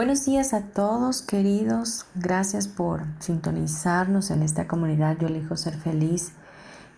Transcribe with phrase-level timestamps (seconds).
[0.00, 5.18] Buenos días a todos queridos, gracias por sintonizarnos en esta comunidad.
[5.18, 6.32] Yo elijo ser feliz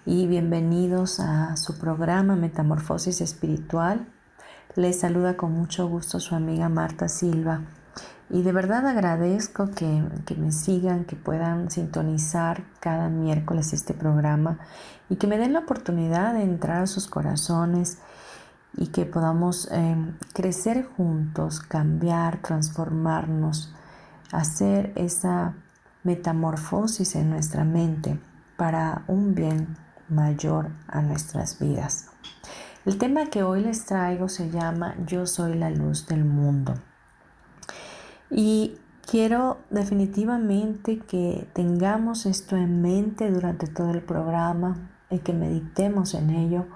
[0.06, 4.06] y bienvenidos a su programa Metamorfosis Espiritual.
[4.76, 7.62] Les saluda con mucho gusto su amiga Marta Silva.
[8.30, 14.60] Y de verdad agradezco que, que me sigan, que puedan sintonizar cada miércoles este programa
[15.10, 17.98] y que me den la oportunidad de entrar a sus corazones
[18.76, 23.74] y que podamos em, crecer juntos, cambiar, transformarnos,
[24.32, 25.54] hacer esa
[26.04, 28.18] metamorfosis en nuestra mente
[28.56, 29.76] para un bien
[30.08, 32.06] mayor a nuestras vidas.
[32.84, 36.74] El tema que hoy les traigo se llama Yo soy la luz del mundo.
[38.30, 38.78] Y
[39.08, 46.30] quiero definitivamente que tengamos esto en mente durante todo el programa y que meditemos en
[46.30, 46.66] ello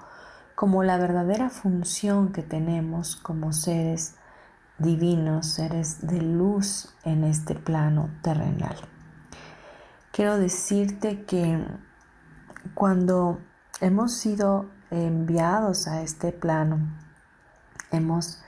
[0.57, 4.15] como la verdadera función que tenemos como seres
[4.79, 8.75] divinos, seres de luz en este plano terrenal.
[10.11, 11.63] Quiero decirte que
[12.73, 13.39] cuando
[13.81, 16.79] hemos sido enviados a este plano,
[17.91, 18.39] hemos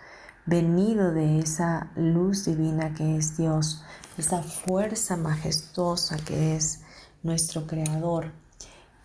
[0.48, 3.86] venido de esa luz divina que es Dios,
[4.18, 6.82] esa fuerza majestuosa que es
[7.22, 8.32] nuestro Creador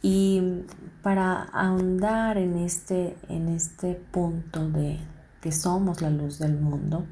[0.07, 0.67] y
[1.03, 4.99] para ahondar en este, en este punto de
[5.41, 7.07] que somos la luz del mundo,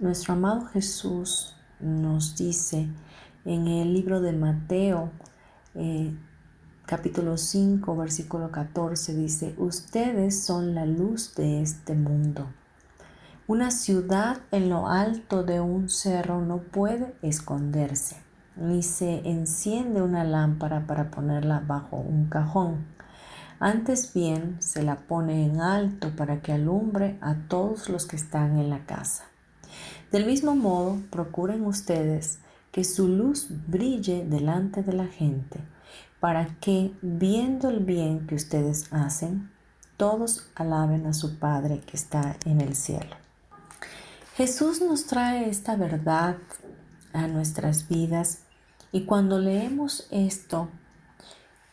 [0.00, 2.88] nuestro amado Jesús nos dice
[3.44, 5.12] en el libro de Mateo,
[5.76, 6.12] eh,
[6.86, 12.48] capítulo 5, versículo 14, dice, ustedes son la luz de este mundo.
[13.46, 18.23] Una ciudad en lo alto de un cerro no puede esconderse
[18.56, 22.86] ni se enciende una lámpara para ponerla bajo un cajón.
[23.60, 28.58] Antes bien se la pone en alto para que alumbre a todos los que están
[28.58, 29.24] en la casa.
[30.12, 32.38] Del mismo modo, procuren ustedes
[32.72, 35.60] que su luz brille delante de la gente,
[36.20, 39.50] para que, viendo el bien que ustedes hacen,
[39.96, 43.16] todos alaben a su Padre que está en el cielo.
[44.36, 46.36] Jesús nos trae esta verdad
[47.14, 48.42] a nuestras vidas
[48.92, 50.68] y cuando leemos esto,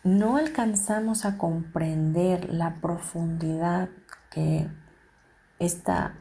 [0.03, 3.90] no alcanzamos a comprender la profundidad
[4.31, 4.68] que
[5.59, 6.16] esta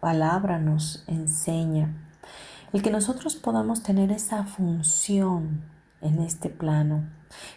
[0.00, 1.94] palabra nos enseña.
[2.72, 5.62] El que nosotros podamos tener esa función
[6.00, 7.04] en este plano,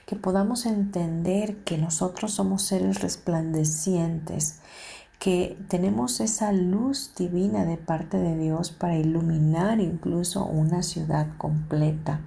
[0.06, 4.59] que podamos entender que nosotros somos seres resplandecientes,
[5.19, 12.22] que tenemos esa luz divina de parte de Dios para iluminar incluso una ciudad completa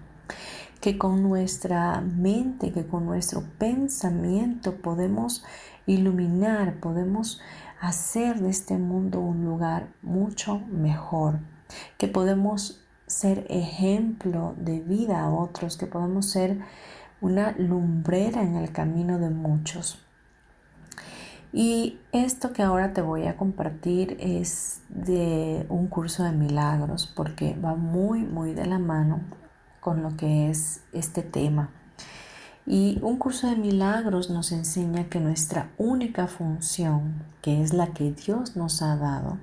[0.83, 5.45] que con nuestra mente, que con nuestro pensamiento podemos
[5.87, 7.41] iluminar, podemos
[7.81, 11.39] hacer de este mundo un lugar mucho mejor,
[11.99, 16.59] que podemos ser ejemplo de vida a otros, que podemos ser
[17.21, 20.02] una lumbrera en el camino de muchos.
[21.53, 27.55] Y esto que ahora te voy a compartir es de un curso de milagros porque
[27.63, 29.21] va muy, muy de la mano
[29.81, 31.71] con lo que es este tema.
[32.65, 38.13] Y un curso de milagros nos enseña que nuestra única función, que es la que
[38.13, 39.39] Dios nos ha dado,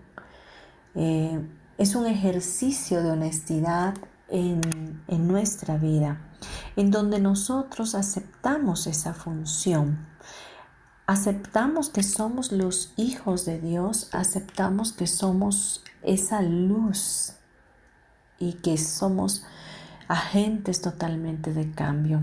[0.96, 1.40] eh,
[1.78, 3.94] es un ejercicio de honestidad
[4.30, 6.22] en, en nuestra vida,
[6.76, 10.09] en donde nosotros aceptamos esa función,
[11.10, 17.34] aceptamos que somos los hijos de Dios, aceptamos que somos esa luz
[18.38, 19.44] y que somos
[20.08, 22.22] agentes totalmente de cambio.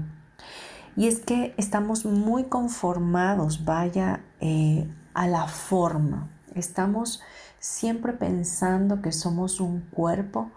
[0.94, 6.28] Y es que estamos muy conformados, vaya, eh, a la forma.
[6.54, 7.20] Estamos
[7.58, 10.52] siempre pensando que somos un cuerpo,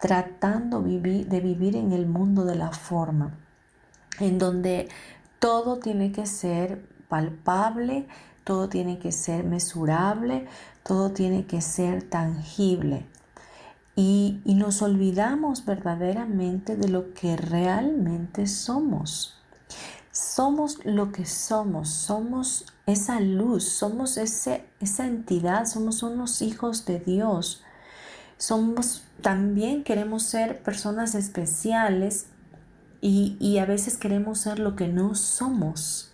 [0.00, 3.38] tratando de vivir en el mundo de la forma,
[4.18, 4.88] en donde
[5.38, 8.06] todo tiene que ser palpable,
[8.44, 10.46] todo tiene que ser mesurable,
[10.82, 13.06] todo tiene que ser tangible.
[13.94, 19.36] Y, y, nos olvidamos verdaderamente de lo que realmente somos.
[20.12, 27.00] Somos lo que somos, somos esa luz, somos ese, esa entidad, somos unos hijos de
[27.00, 27.62] Dios.
[28.38, 32.26] Somos, también queremos ser personas especiales
[33.00, 36.07] y, y a veces queremos ser lo que no somos.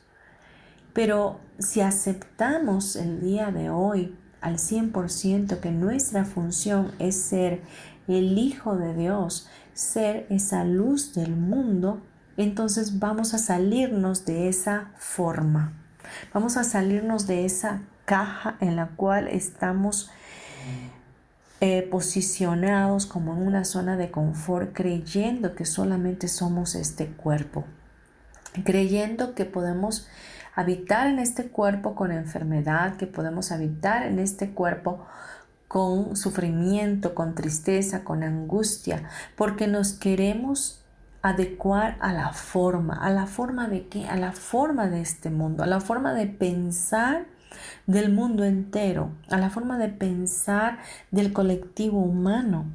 [0.94, 7.62] Pero si aceptamos el día de hoy al 100% que nuestra función es ser
[8.08, 12.00] el Hijo de Dios, ser esa luz del mundo,
[12.36, 15.72] entonces vamos a salirnos de esa forma.
[16.32, 20.10] Vamos a salirnos de esa caja en la cual estamos
[21.60, 27.64] eh, posicionados como en una zona de confort, creyendo que solamente somos este cuerpo,
[28.64, 30.06] creyendo que podemos
[30.54, 35.04] habitar en este cuerpo con enfermedad, que podemos habitar en este cuerpo
[35.68, 40.84] con sufrimiento, con tristeza, con angustia, porque nos queremos
[41.22, 45.64] adecuar a la forma, a la forma de qué, a la forma de este mundo,
[45.64, 47.26] a la forma de pensar
[47.86, 50.78] del mundo entero, a la forma de pensar
[51.10, 52.66] del colectivo humano,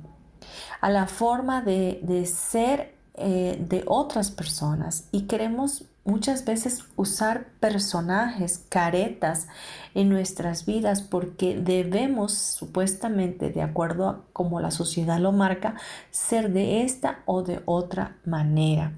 [0.81, 5.05] a la forma de, de ser eh, de otras personas.
[5.11, 9.47] Y queremos muchas veces usar personajes, caretas
[9.93, 15.75] en nuestras vidas porque debemos supuestamente, de acuerdo a como la sociedad lo marca,
[16.09, 18.93] ser de esta o de otra manera.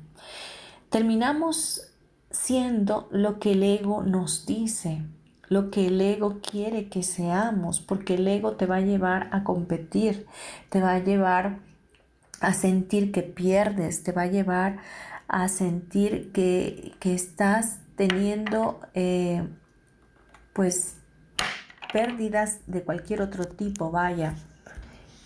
[0.90, 1.88] Terminamos
[2.32, 5.04] siendo lo que el ego nos dice,
[5.48, 9.44] lo que el ego quiere que seamos, porque el ego te va a llevar a
[9.44, 10.26] competir,
[10.70, 11.60] te va a llevar
[12.40, 14.80] a sentir que pierdes, te va a llevar
[15.32, 19.48] a sentir que, estás teniendo eh,
[20.54, 20.98] pues
[21.94, 24.36] pérdidas de cualquier otro tipo, vaya.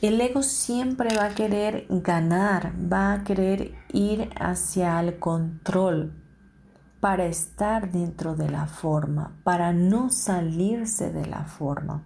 [0.01, 6.13] El ego siempre va a querer ganar, va a querer ir hacia el control
[6.99, 12.03] para estar dentro de la forma, para no salirse de la forma.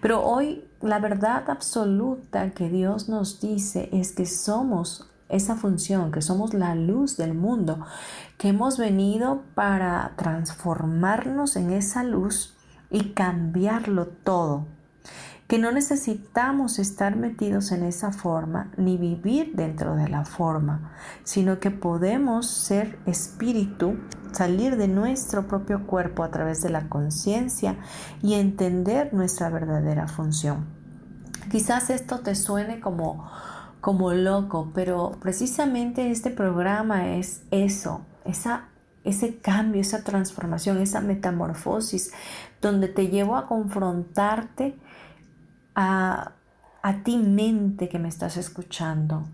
[0.00, 6.22] Pero hoy la verdad absoluta que Dios nos dice es que somos esa función, que
[6.22, 7.84] somos la luz del mundo,
[8.38, 12.56] que hemos venido para transformarnos en esa luz
[12.90, 14.66] y cambiarlo todo,
[15.46, 20.92] que no necesitamos estar metidos en esa forma ni vivir dentro de la forma,
[21.24, 23.98] sino que podemos ser espíritu,
[24.32, 27.76] salir de nuestro propio cuerpo a través de la conciencia
[28.22, 30.66] y entender nuestra verdadera función.
[31.50, 33.30] Quizás esto te suene como
[33.80, 38.68] como loco, pero precisamente este programa es eso, esa,
[39.04, 42.12] ese cambio, esa transformación, esa metamorfosis,
[42.60, 44.76] donde te llevo a confrontarte
[45.74, 46.32] a,
[46.82, 49.24] a ti mente que me estás escuchando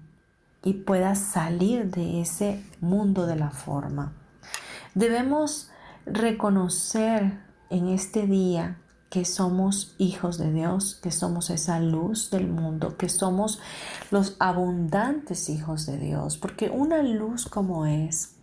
[0.62, 4.12] y puedas salir de ese mundo de la forma.
[4.94, 5.70] Debemos
[6.06, 7.38] reconocer
[7.70, 8.78] en este día
[9.14, 13.60] que somos hijos de Dios, que somos esa luz del mundo, que somos
[14.10, 18.34] los abundantes hijos de Dios, porque una luz como es,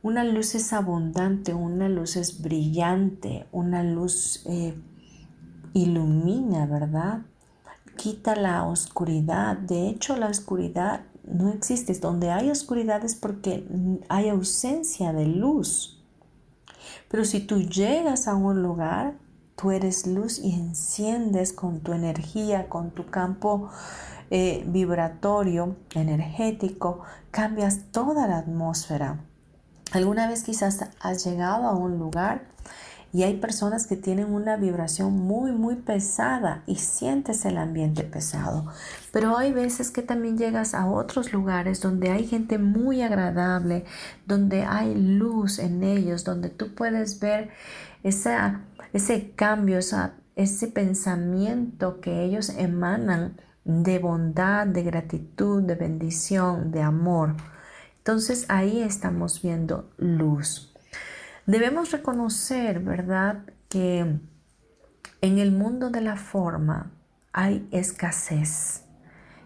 [0.00, 4.74] una luz es abundante, una luz es brillante, una luz eh,
[5.74, 7.20] ilumina, ¿verdad?
[7.98, 9.58] Quita la oscuridad.
[9.58, 11.92] De hecho, la oscuridad no existe.
[11.92, 13.66] Donde hay oscuridad es porque
[14.08, 16.02] hay ausencia de luz.
[17.10, 19.18] Pero si tú llegas a un lugar,
[19.60, 23.68] tú eres luz y enciendes con tu energía, con tu campo
[24.30, 29.20] eh, vibratorio, energético, cambias toda la atmósfera.
[29.92, 32.46] Alguna vez quizás has llegado a un lugar
[33.12, 38.66] y hay personas que tienen una vibración muy, muy pesada y sientes el ambiente pesado.
[39.12, 43.84] Pero hay veces que también llegas a otros lugares donde hay gente muy agradable,
[44.26, 47.50] donde hay luz en ellos, donde tú puedes ver
[48.04, 48.60] esa
[48.92, 57.36] ese cambio, ese pensamiento que ellos emanan de bondad, de gratitud, de bendición, de amor.
[57.98, 60.74] Entonces ahí estamos viendo luz.
[61.46, 64.18] Debemos reconocer, ¿verdad?, que
[65.20, 66.90] en el mundo de la forma
[67.32, 68.84] hay escasez.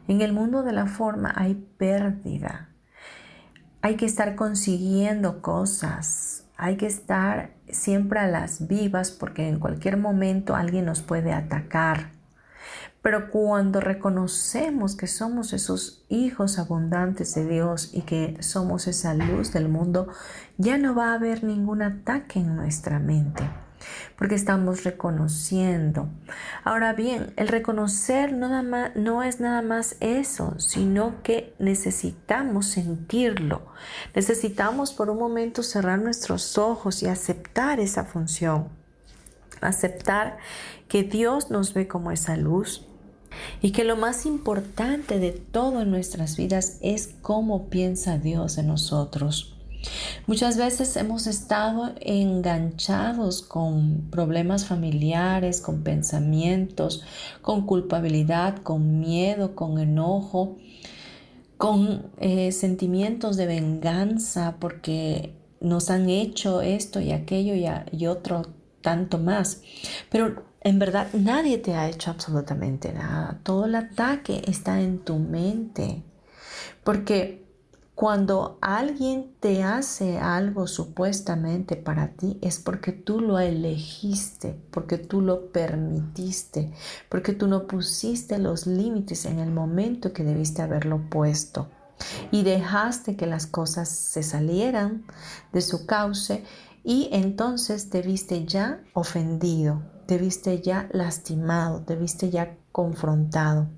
[0.06, 2.68] En el mundo de la forma hay pérdida.
[3.82, 9.96] Hay que estar consiguiendo cosas, hay que estar siempre a las vivas porque en cualquier
[9.96, 12.12] momento alguien nos puede atacar.
[13.02, 19.52] Pero cuando reconocemos que somos esos hijos abundantes de Dios y que somos esa luz
[19.52, 20.08] del mundo,
[20.56, 23.44] ya no va a haber ningún ataque en nuestra mente
[24.16, 26.08] porque estamos reconociendo.
[26.64, 33.62] Ahora bien, el reconocer no, es nada más eso, sino que necesitamos sentirlo.
[34.14, 38.68] Necesitamos por un momento cerrar nuestros ojos y aceptar esa función.
[39.60, 40.38] Aceptar
[40.88, 42.86] que Dios nos ve como esa luz,
[43.60, 48.68] y que lo más importante de todo en nuestras vidas es cómo piensa Dios en
[48.68, 49.53] nosotros.
[50.26, 57.02] Muchas veces hemos estado enganchados con problemas familiares, con pensamientos,
[57.42, 60.56] con culpabilidad, con miedo, con enojo,
[61.58, 68.42] con eh, sentimientos de venganza porque nos han hecho esto y aquello y, y otro
[68.80, 69.62] tanto más.
[70.10, 73.40] Pero en verdad nadie te ha hecho absolutamente nada.
[73.42, 76.02] Todo el ataque está en tu mente.
[76.82, 77.43] Porque
[77.94, 85.20] cuando alguien te hace algo supuestamente para ti es porque tú lo elegiste, porque tú
[85.20, 86.72] lo permitiste,
[87.08, 91.68] porque tú no pusiste los límites en el momento que debiste haberlo puesto
[92.32, 95.04] y dejaste que las cosas se salieran
[95.52, 96.44] de su cauce
[96.82, 103.68] y entonces te viste ya ofendido, te viste ya lastimado, te viste ya confrontado.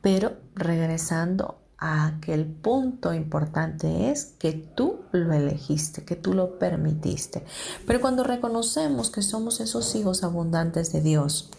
[0.00, 6.58] Pero regresando a que el punto importante es que tú lo elegiste, que tú lo
[6.58, 7.44] permitiste.
[7.86, 11.50] Pero cuando reconocemos que somos esos hijos abundantes de Dios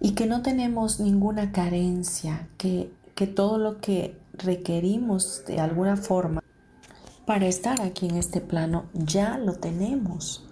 [0.00, 6.42] y que no tenemos ninguna carencia, que, que todo lo que requerimos de alguna forma
[7.24, 10.44] para estar aquí en este plano ya lo tenemos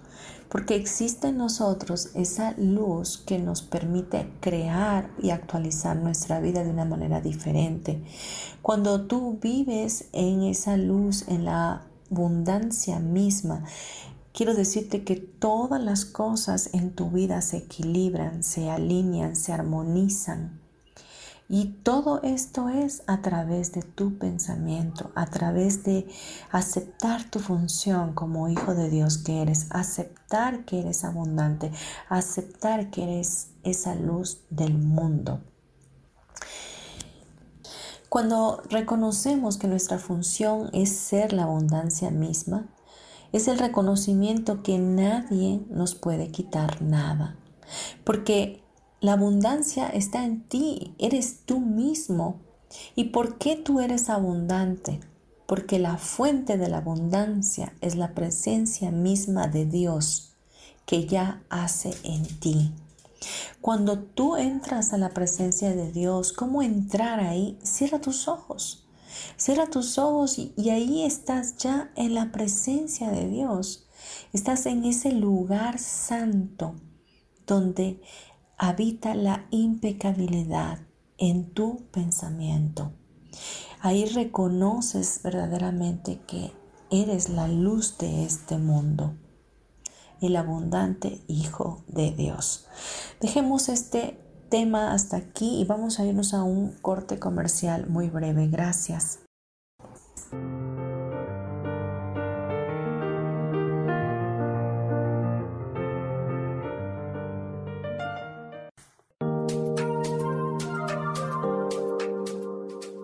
[0.53, 6.69] porque existe en nosotros esa luz que nos permite crear y actualizar nuestra vida de
[6.69, 8.03] una manera diferente.
[8.61, 13.63] Cuando tú vives en esa luz, en la abundancia misma,
[14.31, 20.62] quiero decirte que todas las cosas en tu vida se equilibran, se alinean, se armonizan.
[21.49, 26.07] Y todo esto es a través de tu pensamiento, a través de
[26.51, 31.71] aceptar tu función como hijo de Dios que eres, aceptar que eres abundante,
[32.09, 35.41] aceptar que eres esa luz del mundo.
[38.09, 42.67] Cuando reconocemos que nuestra función es ser la abundancia misma,
[43.31, 47.35] es el reconocimiento que nadie nos puede quitar nada.
[48.03, 48.62] Porque
[49.03, 52.39] la abundancia está en ti, eres tú mismo.
[52.95, 55.01] ¿Y por qué tú eres abundante?
[55.45, 60.31] Porque la fuente de la abundancia es la presencia misma de Dios
[60.85, 62.71] que ya hace en ti.
[63.59, 67.59] Cuando tú entras a la presencia de Dios, ¿cómo entrar ahí?
[67.61, 68.85] Cierra tus ojos.
[69.35, 73.85] Cierra tus ojos y, ahí estás ya en la presencia de Dios.
[74.31, 76.75] Estás en ese lugar santo
[77.45, 77.99] donde
[78.57, 80.79] habita la impecabilidad
[81.17, 82.91] en tu pensamiento.
[83.81, 86.51] Ahí reconoces verdaderamente que
[86.89, 89.13] eres la luz de este mundo,
[90.21, 92.67] el abundante Hijo de Dios.
[93.19, 94.19] Dejemos este
[94.49, 98.47] tema hasta aquí y vamos a irnos a un corte comercial muy breve.
[98.47, 99.22] Gracias.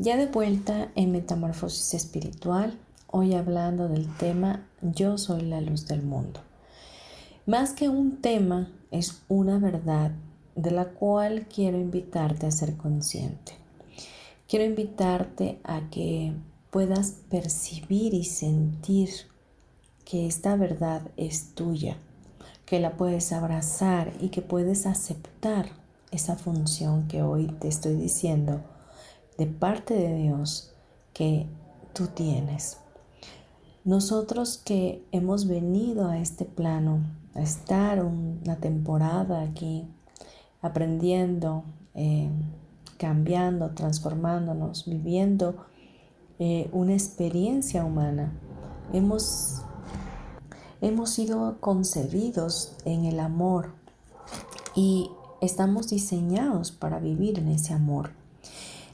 [0.00, 2.78] Ya de vuelta en Metamorfosis Espiritual,
[3.08, 6.38] hoy hablando del tema Yo soy la luz del mundo.
[7.46, 10.12] Más que un tema, es una verdad
[10.54, 13.54] de la cual quiero invitarte a ser consciente.
[14.46, 16.32] Quiero invitarte a que
[16.70, 19.10] puedas percibir y sentir
[20.04, 21.96] que esta verdad es tuya,
[22.66, 25.70] que la puedes abrazar y que puedes aceptar
[26.12, 28.60] esa función que hoy te estoy diciendo
[29.38, 30.74] de parte de Dios
[31.14, 31.46] que
[31.94, 32.78] tú tienes.
[33.84, 37.00] Nosotros que hemos venido a este plano,
[37.34, 39.86] a estar una temporada aquí
[40.60, 41.64] aprendiendo,
[41.94, 42.30] eh,
[42.98, 45.56] cambiando, transformándonos, viviendo
[46.40, 48.32] eh, una experiencia humana.
[48.92, 49.62] Hemos,
[50.80, 53.72] hemos sido concebidos en el amor
[54.74, 58.17] y estamos diseñados para vivir en ese amor.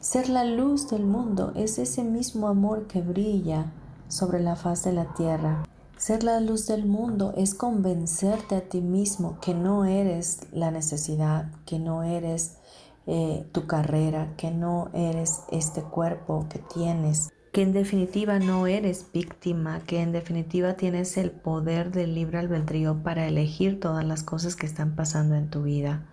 [0.05, 3.73] Ser la luz del mundo es ese mismo amor que brilla
[4.09, 5.65] sobre la faz de la tierra.
[5.97, 11.51] Ser la luz del mundo es convencerte a ti mismo que no eres la necesidad,
[11.65, 12.59] que no eres
[13.07, 19.07] eh, tu carrera, que no eres este cuerpo que tienes, que en definitiva no eres
[19.11, 24.55] víctima, que en definitiva tienes el poder del libre albedrío para elegir todas las cosas
[24.55, 26.05] que están pasando en tu vida,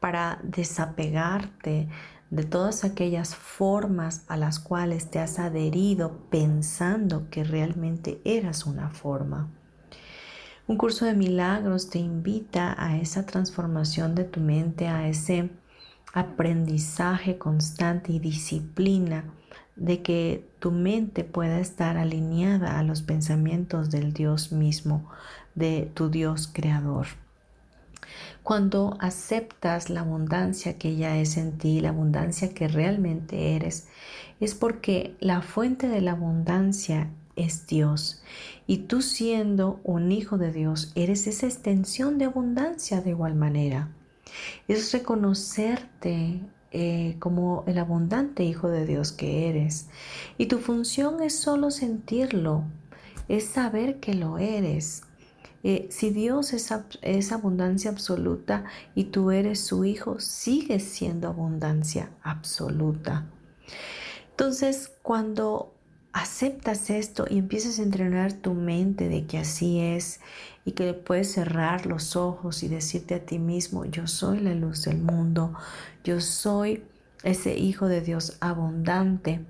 [0.00, 1.88] para desapegarte
[2.34, 8.88] de todas aquellas formas a las cuales te has adherido pensando que realmente eras una
[8.88, 9.50] forma.
[10.66, 15.50] Un curso de milagros te invita a esa transformación de tu mente, a ese
[16.12, 19.32] aprendizaje constante y disciplina
[19.76, 25.08] de que tu mente pueda estar alineada a los pensamientos del Dios mismo,
[25.54, 27.06] de tu Dios creador.
[28.44, 33.88] Cuando aceptas la abundancia que ya es en ti, la abundancia que realmente eres,
[34.38, 38.22] es porque la fuente de la abundancia es Dios.
[38.68, 43.88] Y tú siendo un hijo de Dios, eres esa extensión de abundancia de igual manera
[44.68, 49.88] es reconocerte eh, como el abundante Hijo de Dios que eres.
[50.38, 52.64] Y tu función es solo sentirlo,
[53.28, 55.02] es saber que lo eres.
[55.66, 62.10] Eh, si Dios es, es abundancia absoluta y tú eres su hijo, sigues siendo abundancia
[62.22, 63.24] absoluta.
[64.30, 65.72] Entonces, cuando
[66.12, 70.20] aceptas esto y empiezas a entrenar tu mente de que así es
[70.64, 74.84] y que puedes cerrar los ojos y decirte a ti mismo, yo soy la luz
[74.84, 75.54] del mundo,
[76.04, 76.84] yo soy
[77.22, 79.44] ese Hijo de Dios abundante,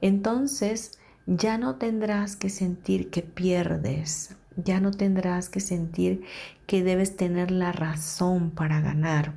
[0.00, 6.24] entonces ya no tendrás que sentir que pierdes, ya no tendrás que sentir
[6.66, 9.34] que debes tener la razón para ganar.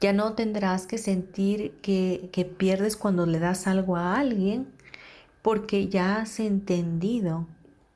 [0.00, 4.66] Ya no tendrás que sentir que, que pierdes cuando le das algo a alguien
[5.42, 7.46] porque ya has entendido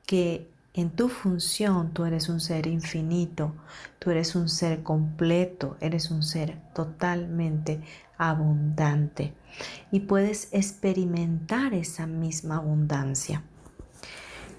[0.05, 3.53] que en tu función tú eres un ser infinito,
[3.99, 7.81] tú eres un ser completo, eres un ser totalmente
[8.17, 9.33] abundante
[9.91, 13.41] y puedes experimentar esa misma abundancia.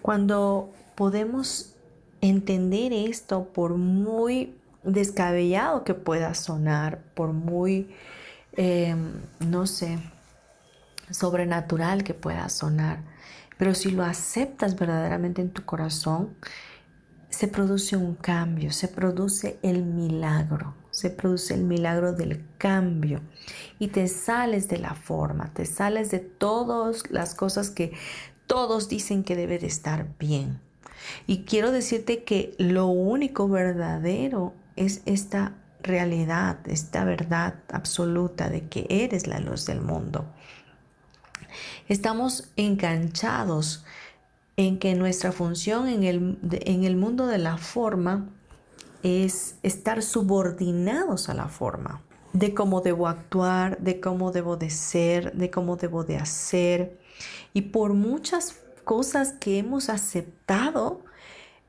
[0.03, 1.77] Cuando podemos
[2.21, 7.95] entender esto, por muy descabellado que pueda sonar, por muy,
[8.57, 8.97] eh,
[9.39, 10.01] no sé,
[11.13, 13.05] sobrenatural que pueda sonar,
[13.59, 16.35] pero si lo aceptas verdaderamente en tu corazón,
[17.29, 23.21] se produce un cambio, se produce el milagro, se produce el milagro del cambio
[23.79, 27.93] y te sales de la forma, te sales de todas las cosas que
[28.49, 30.67] todos dicen que debe de estar bien.
[31.27, 38.87] Y quiero decirte que lo único verdadero es esta realidad, esta verdad absoluta de que
[38.89, 40.27] eres la luz del mundo.
[41.89, 43.85] Estamos enganchados
[44.57, 48.29] en que nuestra función en el, en el mundo de la forma
[49.03, 52.03] es estar subordinados a la forma.
[52.35, 56.99] de cómo debo actuar, de cómo debo de ser, de cómo debo de hacer.
[57.55, 58.55] Y por muchas
[58.89, 61.03] cosas que hemos aceptado,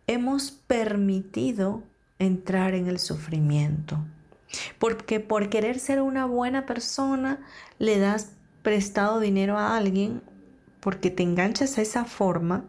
[0.07, 1.83] hemos permitido
[2.17, 3.97] entrar en el sufrimiento.
[4.77, 7.41] Porque por querer ser una buena persona,
[7.77, 10.21] le das prestado dinero a alguien,
[10.79, 12.63] porque te enganchas a esa forma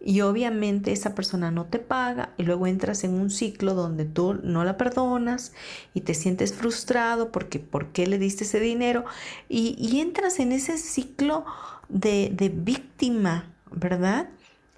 [0.00, 4.40] y obviamente esa persona no te paga y luego entras en un ciclo donde tú
[4.42, 5.52] no la perdonas
[5.94, 9.04] y te sientes frustrado porque ¿por qué le diste ese dinero?
[9.48, 11.44] Y, entras en ese ciclo
[11.88, 14.28] de, víctima, ¿verdad?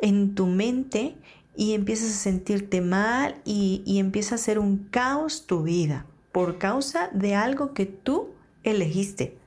[0.00, 1.16] En tu mente
[1.56, 6.58] y empiezas a sentirte mal y, y empieza a ser un caos tu vida por
[6.58, 9.38] causa de algo que tú elegiste.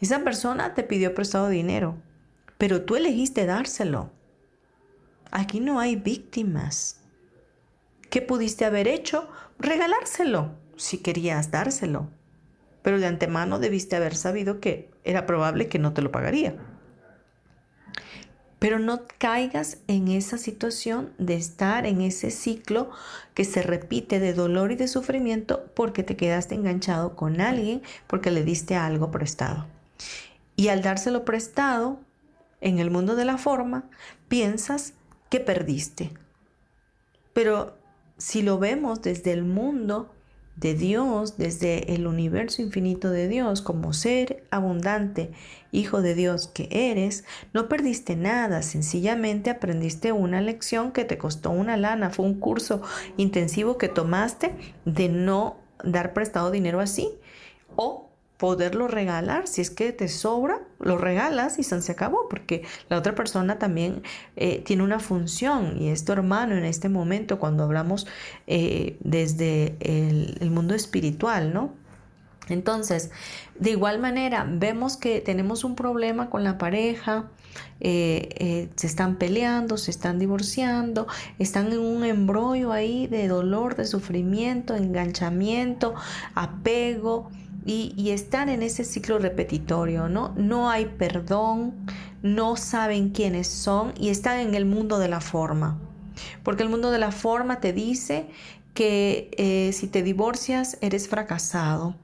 [0.00, 1.96] Esa persona te pidió prestado dinero,
[2.56, 4.10] pero tú elegiste dárselo.
[5.30, 7.00] Aquí no hay víctimas.
[8.10, 9.28] ¿Qué pudiste haber hecho?
[9.58, 12.08] Regalárselo, si querías dárselo.
[12.82, 16.56] Pero de antemano debiste haber sabido que era probable que no te lo pagaría.
[18.60, 22.90] Pero no caigas en esa situación de estar en ese ciclo
[23.34, 28.30] que se repite de dolor y de sufrimiento porque te quedaste enganchado con alguien porque
[28.30, 29.66] le diste algo prestado.
[30.54, 31.98] Y al dárselo prestado,
[32.60, 33.84] en el mundo de la forma,
[34.28, 34.92] piensas
[35.30, 36.12] que perdiste.
[37.32, 37.76] Pero
[38.18, 40.12] si lo vemos desde el mundo
[40.56, 45.30] de Dios, desde el universo infinito de Dios, como ser abundante,
[45.72, 51.50] hijo de Dios que eres, no perdiste nada, sencillamente aprendiste una lección que te costó
[51.50, 52.82] una lana, fue un curso
[53.16, 54.54] intensivo que tomaste
[54.84, 57.08] de no dar prestado dinero así
[57.76, 59.46] o poderlo regalar.
[59.46, 64.02] Si es que te sobra, lo regalas y se acabó, porque la otra persona también
[64.34, 68.06] eh, tiene una función y es tu hermano en este momento cuando hablamos
[68.46, 71.74] eh, desde el, mundo espiritual, ¿no?
[72.52, 73.10] Entonces,
[73.58, 77.30] de igual manera, vemos que tenemos un problema con la pareja,
[77.80, 81.06] eh, se están peleando, se están divorciando,
[81.38, 85.94] están en un embrollo ahí de dolor, de sufrimiento, enganchamiento,
[86.34, 87.30] apego,
[87.64, 90.34] y, están en ese ciclo repetitorio, ¿no?
[90.36, 91.74] No hay perdón,
[92.22, 95.78] no saben quiénes son y están en el mundo de la forma.
[96.42, 98.26] Porque el mundo de la forma te dice
[98.74, 101.96] que eh, si te divorcias eres fracasado,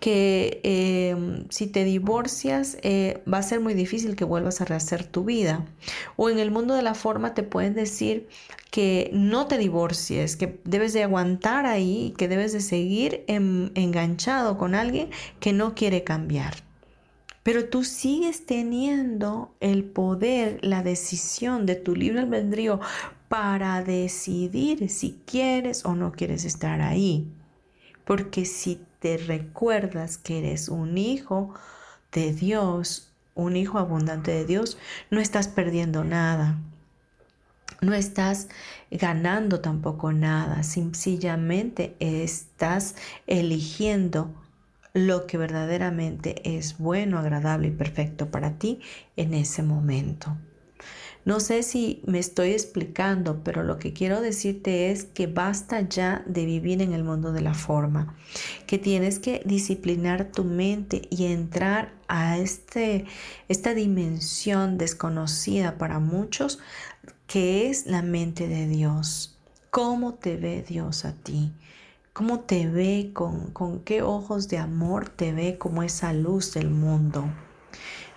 [0.00, 5.04] que em, si te divorcias eh, va a ser muy difícil que vuelvas a rehacer
[5.04, 5.64] tu vida.
[6.16, 8.28] O en el mundo de la forma te pueden decir
[8.70, 14.74] que no te divorcies, que debes de aguantar ahí, que debes de seguir enganchado con
[14.74, 16.54] alguien que no quiere cambiar.
[17.44, 22.80] Pero tú sigues teniendo el poder, la decisión de tu libre albedrío
[23.28, 27.28] para decidir si quieres o no quieres estar ahí.
[28.04, 31.52] Porque si te recuerdas que eres un hijo
[32.10, 34.78] de Dios, un hijo abundante de Dios,
[35.10, 36.56] no estás perdiendo nada.
[37.82, 38.48] No estás
[38.90, 42.94] ganando tampoco nada, sencillamente estás
[43.26, 44.34] eligiendo
[44.94, 48.80] lo que verdaderamente es bueno, agradable y perfecto para ti
[49.16, 50.34] en ese momento.
[51.24, 56.22] No sé si me estoy explicando, pero lo que quiero decirte es que basta ya
[56.26, 58.14] de vivir en el mundo de la forma,
[58.66, 63.06] que tienes que disciplinar tu mente y entrar a este,
[63.48, 66.58] esta dimensión desconocida para muchos,
[67.26, 69.38] que es la mente de Dios.
[69.70, 71.52] ¿Cómo te ve Dios a ti?
[72.12, 73.12] ¿Cómo te ve?
[73.14, 77.24] ¿Con, con qué ojos de amor te ve como esa luz del mundo?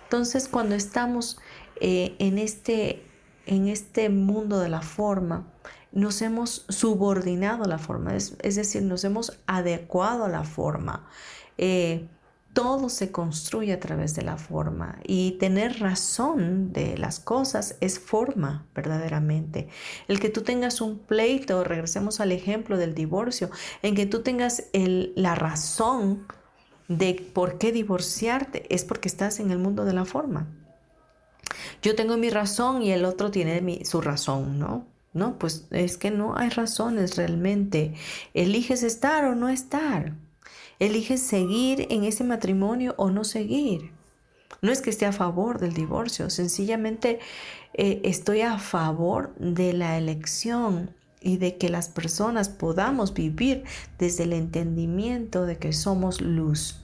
[0.04, 1.38] Entonces, cuando estamos
[1.80, 3.02] eh, en, este,
[3.46, 5.52] en este mundo de la forma,
[5.92, 11.08] nos hemos subordinado a la forma, es, decir, nos hemos adecuado a la forma.
[11.56, 12.06] Eh,
[12.52, 18.00] todo se construye a través de la forma y tener razón de las cosas es
[18.00, 19.68] forma verdaderamente.
[20.08, 23.50] El que tú tengas un pleito, regresemos al ejemplo del divorcio,
[23.82, 26.26] en que tú tengas la razón
[26.88, 30.48] de por qué divorciarte es porque estás en el mundo de la forma.
[31.82, 34.86] Yo tengo mi razón y el otro tiene su razón, ¿no?
[35.12, 37.94] No, pues es que no hay razones realmente.
[38.34, 40.12] Eliges estar o no estar.
[40.78, 43.90] Eliges seguir en ese matrimonio o no seguir.
[44.62, 47.20] No es que esté a favor del divorcio, sencillamente
[47.74, 53.64] eh, estoy a favor de la elección y de que las personas podamos vivir
[53.98, 56.80] desde el entendimiento de que somos luz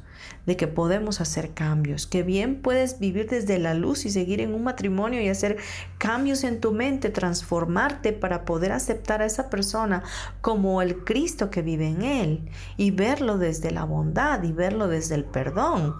[0.46, 4.54] de que podemos hacer cambios, que bien puedes vivir desde la luz y seguir en
[4.54, 5.56] un matrimonio y hacer
[5.98, 10.02] cambios en tu mente, transformarte para poder aceptar a esa persona
[10.40, 15.14] como el Cristo que vive en él y verlo desde la bondad y verlo desde
[15.14, 15.94] el perdón.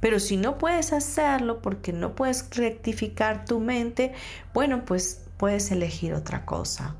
[0.00, 4.12] Pero si no puedes hacerlo porque no puedes rectificar tu mente,
[4.52, 6.96] bueno, pues puedes elegir otra cosa.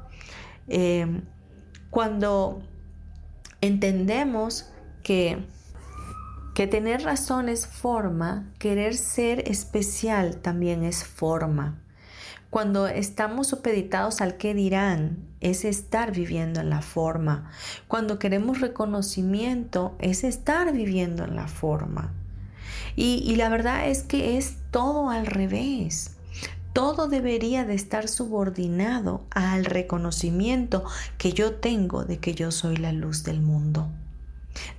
[0.68, 1.20] Eh,
[1.90, 2.62] cuando
[3.60, 4.70] entendemos
[5.02, 5.44] que
[6.54, 11.78] que tener razón es forma, querer ser especial también es forma.
[12.50, 17.50] Cuando estamos supeditados al que dirán, es estar viviendo en la forma.
[17.88, 22.12] Cuando queremos reconocimiento, es estar viviendo en la forma.
[22.94, 26.16] Y, y la verdad es que es todo al revés.
[26.74, 30.84] Todo debería de estar subordinado al reconocimiento
[31.16, 33.88] que yo tengo de que yo soy la luz del mundo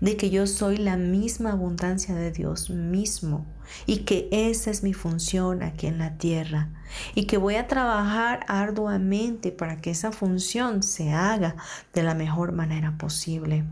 [0.02, 3.46] de que yo soy la misma abundancia de Dios mismo
[3.86, 6.70] y que esa es mi función aquí en la tierra
[7.16, 11.56] y que voy a trabajar arduamente para que esa función se haga
[11.94, 13.64] de la mejor manera posible.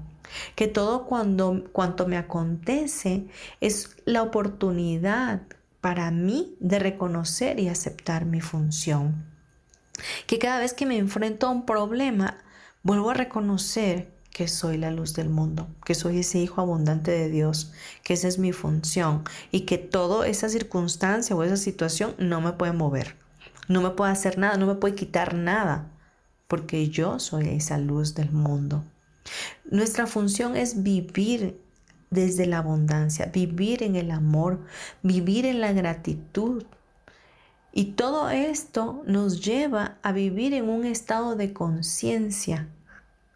[0.56, 3.28] Que todo cuando, cuanto me acontece
[3.60, 5.42] es la oportunidad
[5.82, 9.26] para mí de reconocer y aceptar mi función.
[10.28, 12.38] Que cada vez que me enfrento a un problema,
[12.82, 17.30] vuelvo a reconocer que soy la luz del mundo, que soy ese hijo abundante de
[17.30, 17.72] Dios,
[18.04, 22.54] que esa es mi función y que toda esa circunstancia o esa situación no me
[22.54, 23.16] puede mover,
[23.68, 25.92] no me puede hacer nada, no me puede quitar nada,
[26.48, 28.84] porque yo soy esa luz del mundo.
[29.70, 31.60] Nuestra función es vivir
[32.10, 34.60] desde la abundancia, vivir en el amor,
[35.02, 36.64] vivir en la gratitud.
[37.74, 42.68] Y todo esto nos lleva a vivir en un estado de conciencia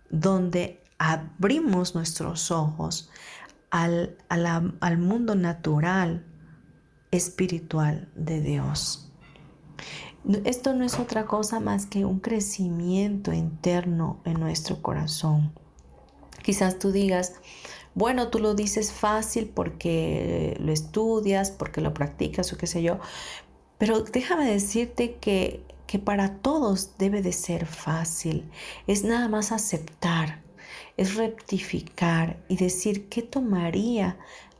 [0.09, 3.09] donde abrimos nuestros ojos
[3.69, 6.25] al, mundo natural,
[7.11, 9.11] espiritual de Dios.
[10.43, 15.53] Esto no es otra cosa más que un crecimiento interno en nuestro corazón.
[16.41, 17.33] Quizás tú digas,
[17.93, 22.99] bueno, tú lo dices fácil porque lo estudias, porque lo practicas o qué sé yo,
[23.77, 28.49] pero déjame decirte que, que para todos debe de ser fácil.
[28.87, 30.44] Es nada más aceptar
[30.97, 34.17] es rectificar y decir qué tomaría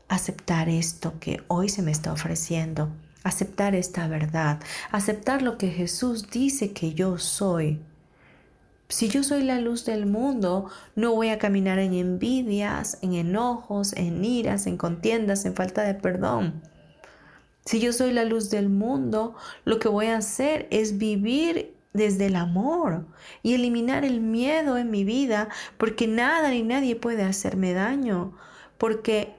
[0.08, 2.90] aceptar esto que hoy se me está ofreciendo,
[3.24, 4.60] aceptar esta verdad,
[4.92, 7.80] aceptar lo que Jesús dice que yo soy.
[8.88, 13.92] Si yo soy la luz del mundo, no voy a caminar en envidias, en enojos,
[13.94, 16.62] en iras, en contiendas, en falta de perdón.
[17.64, 22.26] Si yo soy la luz del mundo, lo que voy a hacer es vivir desde
[22.26, 23.06] el amor
[23.42, 28.36] y eliminar el miedo en mi vida, porque nada ni nadie puede hacerme daño,
[28.78, 29.34] porque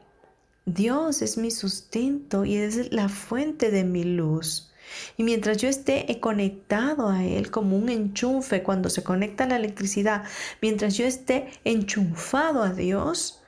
[0.66, 4.72] Dios es mi sustento y es la fuente de mi luz.
[5.18, 10.24] Y mientras yo esté conectado a Él como un enchufe cuando se conecta la electricidad,
[10.62, 13.42] mientras yo esté enchufado a Dios,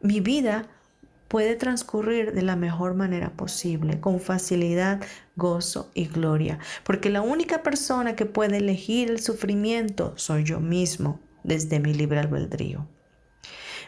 [0.00, 0.68] mi vida
[1.32, 5.00] puede transcurrir de la mejor manera posible, con facilidad,
[5.34, 6.58] gozo y gloria.
[6.84, 12.18] Porque la única persona que puede elegir el sufrimiento soy yo mismo desde mi libre
[12.18, 12.86] albedrío.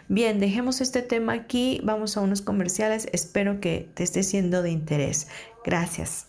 [0.09, 4.71] Bien, dejemos este tema aquí, vamos a unos comerciales, espero que te esté siendo de
[4.71, 5.29] interés.
[5.67, 6.29] Gracias.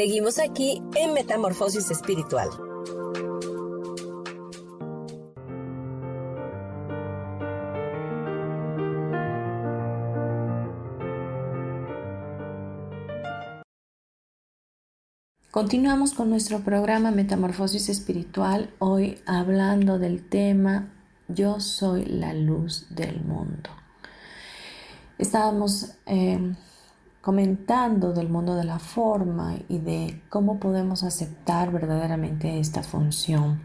[0.00, 2.48] Seguimos aquí en Metamorfosis Espiritual.
[15.50, 20.94] Continuamos con nuestro programa Metamorfosis Espiritual, hoy hablando del tema
[21.28, 23.68] Yo soy la luz del mundo.
[25.18, 26.54] Estábamos eh,
[27.20, 33.60] comentando del mundo de la forma y de cómo podemos aceptar verdaderamente esta función,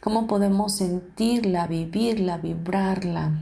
[0.00, 3.32] cómo podemos sentirla, vivirla, vibrarla.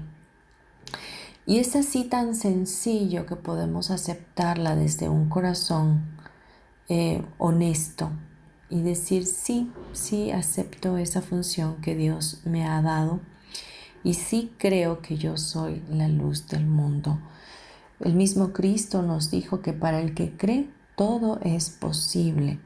[1.45, 6.03] Y es así tan sencillo que podemos aceptarla desde un corazón
[6.89, 8.11] eh, honesto
[8.71, 13.21] y decir sí, sí acepto esa función que Dios me ha dado
[14.05, 17.19] y sí creo que yo soy la luz del mundo
[18.03, 22.61] el mismo Cristo nos dijo que para el que cree todo es posible.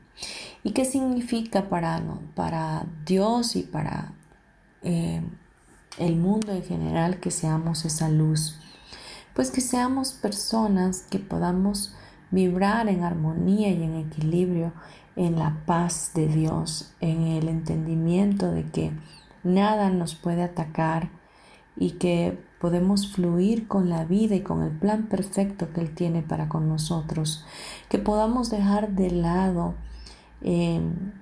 [0.63, 2.03] ¿Y qué significa para,
[2.35, 4.15] para Dios y para
[4.83, 5.23] eh,
[5.99, 8.59] el mundo en general que seamos esa luz?
[9.35, 11.95] Pues que seamos personas que podamos
[12.31, 14.73] vibrar en armonía y en equilibrio,
[15.15, 18.93] en la paz de Dios, en el entendimiento de que
[19.45, 21.11] nada nos puede atacar
[21.77, 26.23] y que podemos fluir con la vida y con el plan perfecto que Él tiene
[26.23, 27.45] para con nosotros,
[27.89, 29.75] que podamos dejar de lado
[30.41, 31.13] em,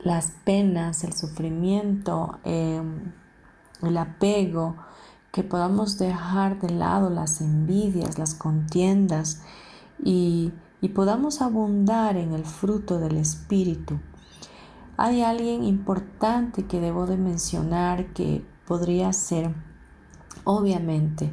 [0.00, 3.12] las penas, el sufrimiento, em,
[3.82, 4.76] el apego,
[5.32, 9.42] que podamos dejar de lado las envidias, las contiendas
[10.02, 14.00] y, y podamos abundar en el fruto del Espíritu.
[14.96, 19.54] Hay alguien importante que debo de mencionar que podría ser
[20.48, 21.30] obviamente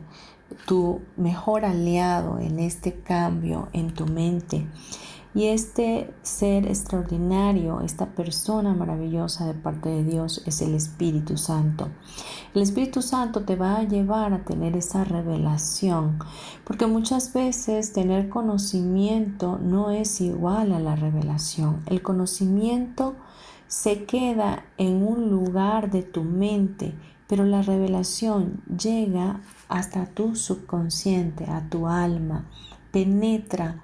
[0.68, 4.68] tu mejor aliado en este cambio en tu mente.
[5.34, 11.90] Y este ser extraordinario, esta persona maravillosa de parte de Dios es el Espíritu Santo.
[12.54, 16.20] El Espíritu Santo te va a llevar a tener esa revelación,
[16.64, 21.82] porque muchas veces tener conocimiento no es igual a la revelación.
[21.86, 23.16] El conocimiento
[23.68, 26.94] se queda en un lugar de tu mente
[27.28, 32.46] pero la revelación llega hasta tu subconsciente, a tu alma,
[32.92, 33.84] penetra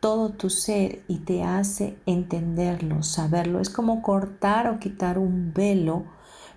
[0.00, 3.60] todo tu ser y te hace entenderlo, saberlo.
[3.60, 6.04] Es como cortar o quitar un velo,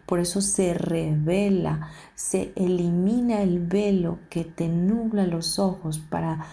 [0.08, 6.46] por eso se revela, se elimina el velo que te nubla los ojos para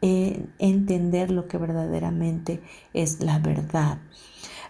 [0.00, 2.62] eh, entender lo que verdaderamente
[2.94, 3.98] es la verdad.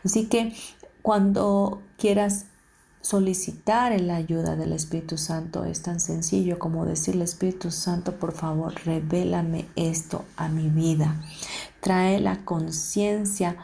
[0.04, 0.54] Así que
[1.02, 2.46] cuando quieras
[3.08, 8.74] solicitar la ayuda del Espíritu Santo es tan sencillo como decirle Espíritu Santo, por favor,
[8.84, 11.18] revélame esto a mi vida.
[11.80, 13.56] Trae la conciencia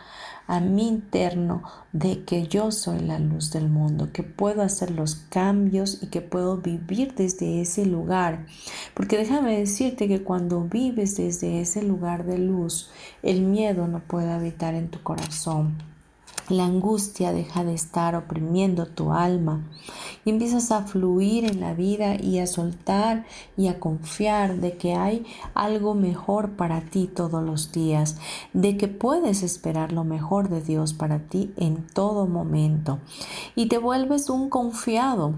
[0.47, 5.17] a mi interno de que yo soy la luz del mundo, que puedo hacer los
[5.17, 8.47] cambios y que puedo vivir desde ese lugar.
[8.95, 12.89] Porque déjame decirte que cuando vives desde ese lugar de luz,
[13.23, 15.94] el miedo no puede habitar en tu corazón
[16.49, 19.63] la angustia deja de estar oprimiendo tu alma
[20.25, 23.25] y empiezas a fluir en la vida y a soltar
[23.57, 28.17] y a confiar de que hay algo mejor para ti todos los días,
[28.53, 32.99] de que puedes esperar lo mejor de Dios para ti en todo momento.
[33.55, 35.35] Y te vuelves un confiado,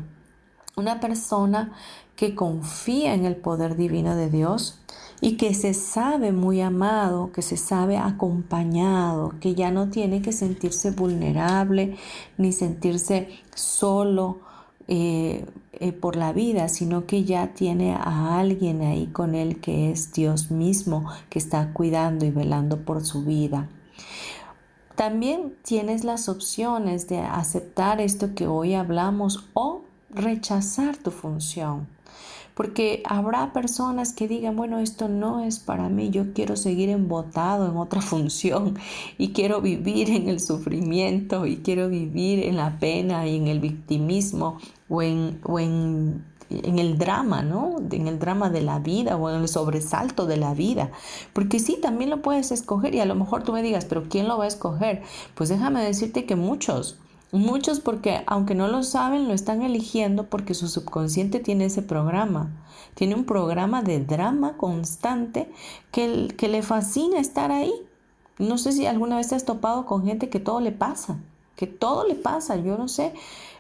[0.77, 1.73] una persona
[2.17, 4.81] que confía en el poder divino de Dios
[5.21, 10.33] y que se sabe muy amado, que se sabe acompañado, que ya no tiene que
[10.33, 11.97] sentirse vulnerable
[12.37, 14.41] ni sentirse solo
[14.89, 19.91] eh, eh, por la vida, sino que ya tiene a alguien ahí con él que
[19.91, 23.69] es Dios mismo, que está cuidando y velando por su vida.
[24.95, 29.83] También tienes las opciones de aceptar esto que hoy hablamos o
[30.17, 31.87] rechazar tu función
[32.57, 37.71] porque habrá personas que digan, bueno, esto no es para mí, yo quiero seguir embotado
[37.71, 38.79] en otra función
[39.19, 43.61] y quiero vivir en el sufrimiento y quiero vivir en la pena y en el
[43.61, 44.59] victimismo
[44.89, 47.77] o en, o en, en el drama, ¿no?
[47.91, 50.93] En el drama de la vida o en el sobresalto de la vida.
[51.35, 54.29] Porque sí, también lo puedes escoger y a lo mejor tú me digas, pero ¿quién
[54.29, 55.03] lo va a escoger?
[55.35, 56.97] Pues déjame decirte que muchos
[57.33, 62.51] Muchos porque aunque no lo saben, lo están eligiendo porque su subconsciente tiene ese programa.
[62.95, 65.51] Tiene un programa de drama constante
[65.91, 67.73] que, que le fascina estar ahí.
[68.39, 71.19] No sé si alguna vez te has topado con gente que todo le pasa,
[71.57, 73.13] que todo le pasa, yo no sé,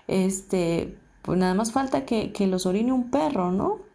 [0.06, 3.85] este, pues nada más falta que, que los orine un perro, ¿no?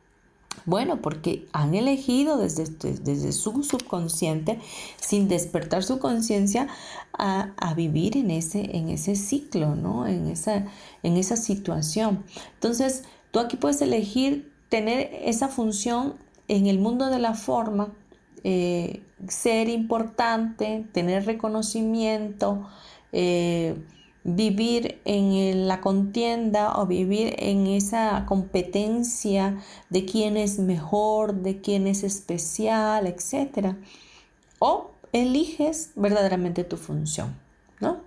[0.65, 4.59] Bueno, porque han elegido desde, desde su subconsciente,
[4.99, 6.67] sin despertar su conciencia,
[7.13, 10.07] a, vivir en ese, en ese ciclo, ¿no?
[10.07, 10.65] En esa,
[11.03, 12.23] en esa situación.
[12.55, 16.15] Entonces, tú aquí puedes elegir tener esa función
[16.47, 17.93] en el mundo de la forma,
[18.43, 22.67] eh, ser importante, tener reconocimiento,
[23.11, 23.75] eh,
[24.23, 29.57] vivir en la contienda o vivir en esa competencia
[29.89, 33.75] de quién es mejor, de quién es especial, etc.
[34.59, 37.35] O eliges verdaderamente tu función,
[37.79, 37.99] ¿no?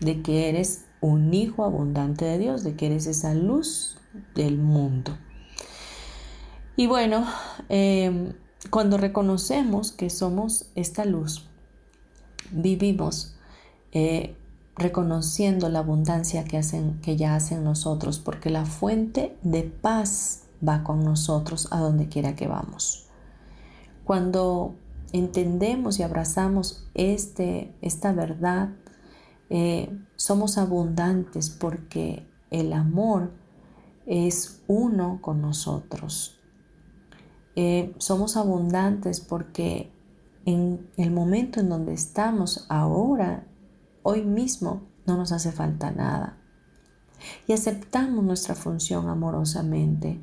[0.00, 3.98] De que eres un hijo abundante de Dios, de que eres esa luz
[4.34, 5.16] del mundo.
[6.76, 7.26] Y bueno,
[7.68, 8.32] em,
[8.70, 11.48] cuando reconocemos que somos esta luz,
[12.50, 13.34] vivimos
[13.92, 14.36] eh,
[14.78, 20.82] reconociendo la abundancia que, hacen, que ya hacen nosotros, porque la fuente de paz va
[20.84, 23.06] con nosotros a donde quiera que vamos.
[24.04, 24.74] Cuando
[25.12, 28.70] entendemos y abrazamos este, esta verdad,
[29.50, 33.32] eh, somos abundantes porque el amor
[34.06, 36.38] es uno con nosotros.
[37.56, 39.90] Eh, somos abundantes porque
[40.44, 43.46] en el momento en donde estamos ahora
[44.02, 46.38] hoy mismo no nos hace falta nada.
[47.46, 50.20] Y aceptamos nuestra función amorosamente.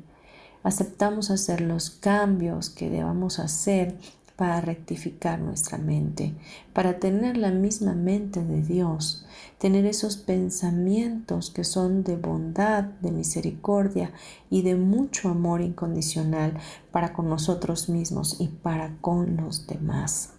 [0.62, 3.98] Aceptamos hacer los cambios que debamos hacer
[4.36, 6.34] para rectificar nuestra mente,
[6.74, 9.26] para tener la misma mente de Dios,
[9.58, 14.12] tener esos pensamientos que son de bondad, de misericordia
[14.50, 16.58] y de mucho amor incondicional
[16.92, 20.34] para con nosotros mismos y para con los demás.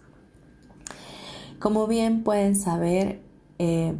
[1.58, 3.20] Como bien pueden saber,
[3.58, 3.94] eh,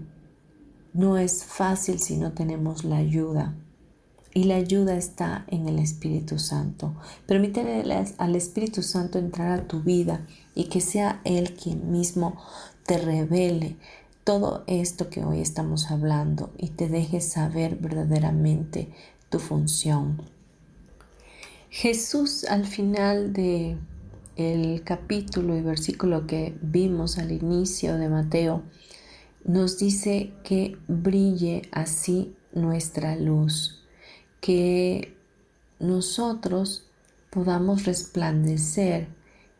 [0.92, 3.54] no es fácil si no tenemos la ayuda.
[4.34, 6.94] Y la ayuda está en el Espíritu Santo.
[7.26, 7.84] Permítele
[8.18, 12.36] al Espíritu Santo entrar a tu vida y que sea Él quien mismo
[12.86, 13.76] te revele
[14.24, 18.90] todo esto que hoy estamos hablando y te deje saber verdaderamente
[19.30, 20.20] tu función.
[21.70, 23.78] Jesús al final de
[24.36, 28.62] el capítulo y versículo que vimos al inicio de Mateo
[29.44, 33.82] nos dice que brille así nuestra luz,
[34.40, 35.14] que
[35.78, 36.84] nosotros
[37.30, 39.08] podamos resplandecer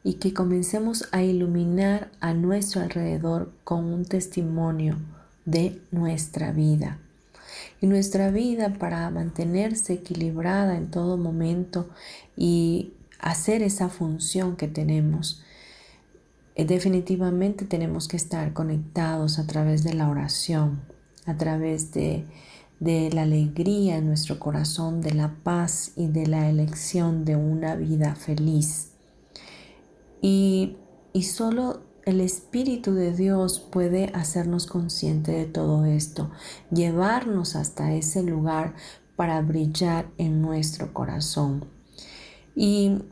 [0.04, 4.96] y que comencemos a iluminar a nuestro alrededor con un testimonio
[5.44, 6.98] de nuestra vida.
[7.80, 11.88] Y nuestra vida para mantenerse equilibrada en todo momento
[12.36, 15.42] y hacer esa función que tenemos
[16.64, 20.82] definitivamente tenemos que estar conectados a través de la oración,
[21.26, 22.24] a través de,
[22.80, 28.14] la alegría en nuestro corazón, de la paz y de la elección de una vida
[28.14, 28.90] feliz.
[30.20, 30.76] Y,
[31.12, 36.30] y solo el Espíritu de Dios puede hacernos consciente de todo esto,
[36.70, 38.74] llevarnos hasta ese lugar
[39.14, 41.66] para brillar en nuestro corazón.
[42.56, 43.02] Y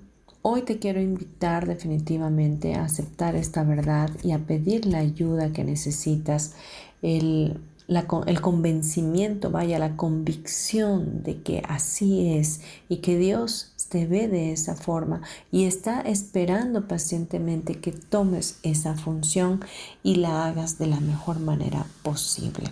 [0.49, 5.65] Hoy te quiero invitar definitivamente a aceptar esta verdad y a pedir la ayuda que
[5.65, 6.55] necesitas,
[7.03, 14.29] el, el convencimiento, vaya, la convicción de que así es y que Dios te ve
[14.29, 15.21] de esa forma
[15.51, 19.65] y está esperando pacientemente que tomes esa función
[20.05, 22.71] y la hagas de la mejor manera posible.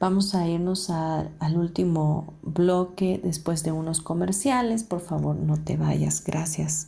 [0.00, 4.84] Vamos a irnos al último bloque después de unos comerciales.
[4.84, 6.22] Por favor, no te vayas.
[6.24, 6.87] Gracias.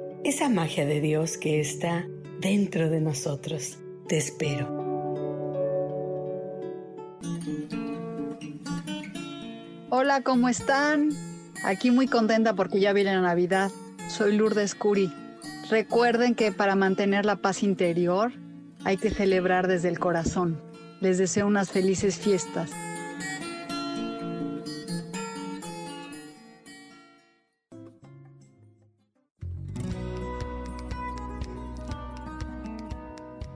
[0.23, 2.05] esa magia de Dios que está
[2.39, 3.77] dentro de nosotros.
[4.07, 4.69] Te espero.
[9.89, 11.09] Hola, ¿cómo están?
[11.63, 13.71] Aquí muy contenta porque ya viene la Navidad.
[14.09, 15.11] Soy Lourdes Curi.
[15.69, 18.31] Recuerden que para mantener la paz interior
[18.83, 20.61] hay que celebrar desde el corazón.
[21.01, 22.71] Les deseo unas felices fiestas.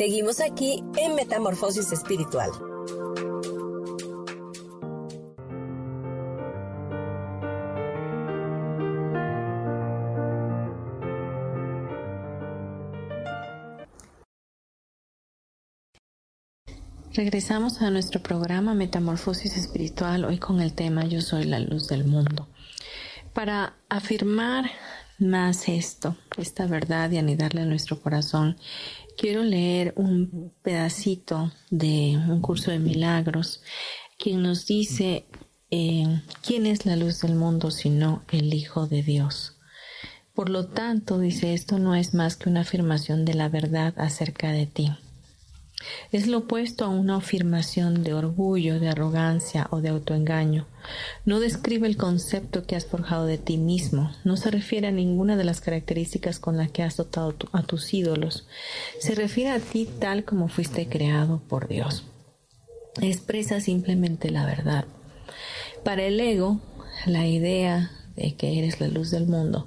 [0.00, 2.48] Seguimos aquí en Metamorfosis Espiritual.
[17.12, 22.06] Regresamos a nuestro programa Metamorfosis Espiritual, hoy con el tema Yo soy la luz del
[22.06, 22.48] mundo.
[23.34, 24.70] Para afirmar
[25.20, 28.56] más esto, esta verdad y anidarle a nuestro corazón,
[29.16, 33.62] quiero leer un pedacito de un curso de milagros,
[34.18, 35.26] quien nos dice
[35.70, 39.56] eh, quién es la luz del mundo sino el Hijo de Dios.
[40.34, 44.52] Por lo tanto, dice esto no es más que una afirmación de la verdad acerca
[44.52, 44.90] de ti.
[46.12, 50.66] Es lo opuesto a una afirmación de orgullo, de arrogancia o de autoengaño.
[51.24, 55.36] No describe el concepto que has forjado de ti mismo, no se refiere a ninguna
[55.36, 58.46] de las características con las que has dotado a tus ídolos,
[58.98, 62.04] se refiere a ti tal como fuiste creado por Dios.
[63.00, 64.84] Expresa simplemente la verdad.
[65.84, 66.60] Para el ego,
[67.06, 69.66] la idea de que eres la luz del mundo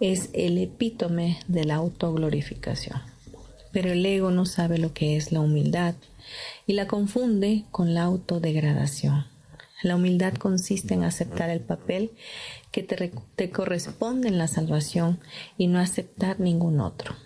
[0.00, 3.15] es el epítome de la autoglorificación
[3.76, 5.96] pero el ego no sabe lo que es la humildad
[6.66, 9.26] y la confunde con la autodegradación.
[9.82, 12.12] La humildad consiste en aceptar el papel
[12.72, 15.20] que te, corresponde en la salvación
[15.58, 17.16] y no aceptar ningún otro.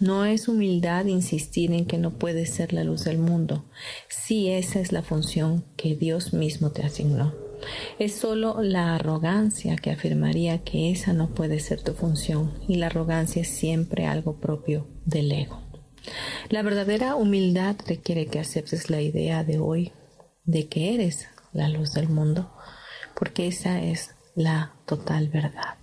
[0.00, 3.66] No es humildad insistir en que no puedes ser la luz del mundo,
[4.08, 7.34] si esa es la función que Dios mismo te asignó.
[7.98, 12.86] Es solo la arrogancia que afirmaría que esa no puede ser tu función y la
[12.86, 15.69] arrogancia es siempre algo propio del ego.
[16.48, 19.92] La verdadera humildad requiere que aceptes la idea de hoy
[20.44, 22.52] de que eres la luz del mundo,
[23.14, 25.76] porque esa es la total verdad.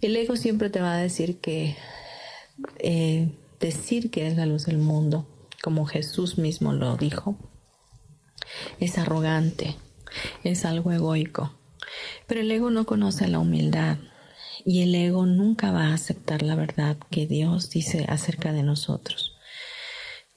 [0.00, 1.76] El ego siempre te va a decir que
[2.78, 3.30] eh,
[3.60, 5.26] decir que eres la luz del mundo,
[5.62, 7.36] como Jesús mismo lo dijo,
[8.80, 9.76] es arrogante,
[10.42, 11.52] es algo egoico.
[12.26, 13.98] Pero el ego no conoce la humildad,
[14.64, 19.36] y el ego nunca va a aceptar la verdad que Dios dice acerca de nosotros.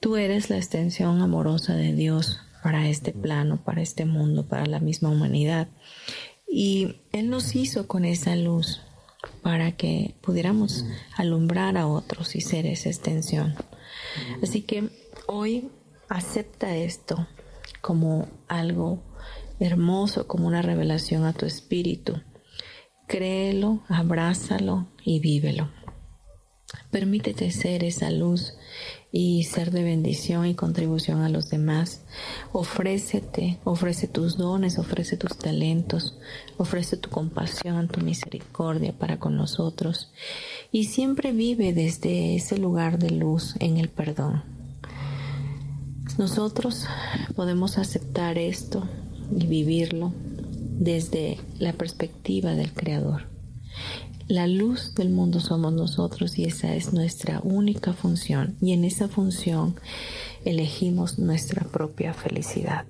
[0.00, 4.80] Tú eres la extensión amorosa de Dios para este plano, para este mundo, para la
[4.80, 5.68] misma humanidad.
[6.48, 8.80] Y Él nos hizo con esa luz
[9.42, 10.84] para que pudiéramos
[11.16, 13.54] alumbrar a otros y ser esa extensión.
[14.42, 14.90] Así que
[15.26, 15.68] hoy
[16.08, 17.26] acepta esto
[17.80, 19.02] como algo
[19.58, 22.20] hermoso, como una revelación a tu espíritu
[23.06, 25.68] Créelo, abrázalo y vívelo.
[26.90, 28.54] Permítete ser esa luz
[29.12, 32.02] y ser de bendición y contribución a los demás.
[32.52, 36.18] Ofrécete, ofrece tus dones, ofrece tus talentos,
[36.56, 40.10] ofrece tu compasión, tu misericordia para con nosotros
[40.72, 44.42] y siempre vive desde ese lugar de luz en el perdón.
[46.18, 46.86] Nosotros
[47.36, 48.88] podemos aceptar esto
[49.38, 50.12] y vivirlo
[50.78, 53.28] desde la perspectiva del Creador.
[54.28, 59.08] La luz del mundo somos nosotros y esa es nuestra única función y en esa
[59.08, 59.76] función
[60.44, 62.86] elegimos nuestra propia felicidad.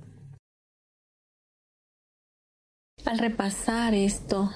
[3.05, 4.51] Al repasar esto,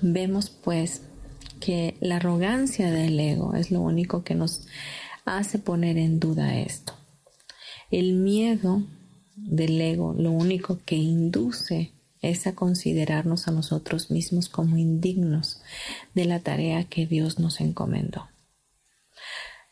[0.00, 1.02] vemos pues
[1.60, 4.66] que la arrogancia del ego es lo único que nos
[5.24, 6.94] hace poner en duda esto.
[7.90, 8.82] El miedo
[9.36, 11.92] del ego lo único que induce
[12.22, 15.60] es a considerarnos a nosotros mismos como indignos
[16.14, 18.28] de la tarea que Dios nos encomendó.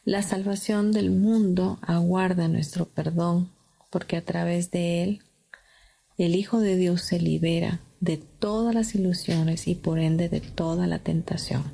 [0.04, 3.50] La salvación del mundo aguarda nuestro perdón
[3.90, 5.22] porque a través de él
[6.18, 10.86] el Hijo de Dios se libera de todas las ilusiones y por ende de toda
[10.86, 11.64] la tentación.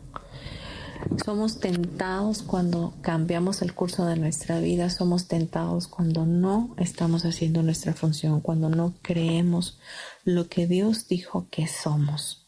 [1.24, 7.62] Somos tentados cuando cambiamos el curso de nuestra vida, somos tentados cuando no estamos haciendo
[7.62, 9.78] nuestra función, cuando no creemos
[10.24, 12.46] lo que Dios dijo que somos,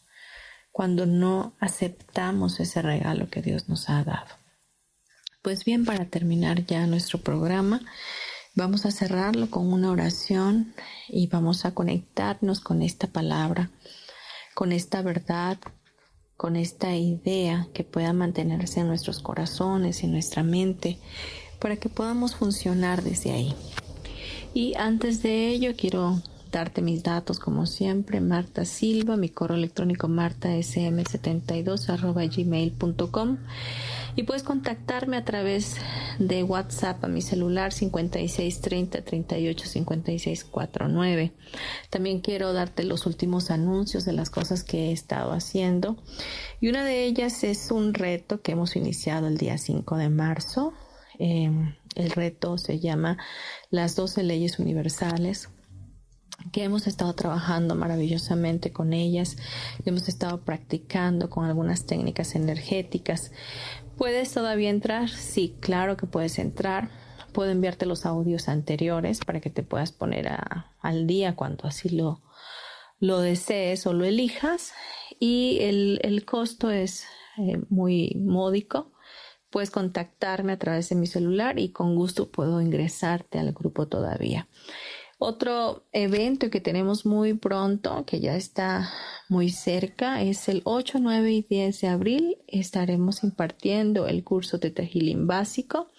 [0.71, 4.35] cuando no aceptamos ese regalo que Dios nos ha dado.
[5.41, 7.81] Pues bien, para terminar ya nuestro programa,
[8.55, 10.73] vamos a cerrarlo con una oración
[11.07, 13.69] y vamos a conectarnos con esta palabra,
[14.53, 15.59] con esta verdad
[16.37, 20.99] con esta idea que pueda mantenerse en nuestros corazones y en nuestra mente
[21.59, 23.55] para que podamos funcionar desde ahí.
[24.53, 26.21] Y antes de ello quiero
[26.51, 33.37] darte mis datos como siempre, Marta Silva, mi correo electrónico martasm72 gmail.com
[34.15, 35.75] y puedes contactarme a través
[36.19, 41.33] de WhatsApp a mi celular 5630 38 56 49.
[41.89, 45.97] También quiero darte los últimos anuncios de las cosas que he estado haciendo
[46.61, 50.73] y una de ellas es un reto que hemos iniciado el día 5 de marzo.
[51.17, 53.17] Em, el reto se llama
[53.69, 55.49] Las 12 leyes universales
[56.51, 59.37] que hemos estado trabajando maravillosamente con ellas,
[59.85, 63.31] hemos estado practicando con algunas técnicas energéticas.
[63.97, 65.09] ¿Puedes todavía entrar?
[65.09, 66.89] Sí, claro que puedes entrar.
[67.31, 70.29] Puedo enviarte los audios anteriores para que te puedas poner
[70.81, 72.21] al día cuando así lo,
[72.99, 74.73] lo desees o lo elijas.
[75.19, 77.05] Y el, costo es
[77.37, 78.91] eh, muy módico.
[79.49, 84.49] Puedes contactarme a través de mi celular y con gusto puedo ingresarte al grupo todavía.
[85.17, 88.91] Otro evento que tenemos muy pronto, que ya está
[89.29, 92.37] muy cerca, es el 8, 9 y 10 de abril.
[92.47, 95.89] Estaremos impartiendo el curso de Healing básico,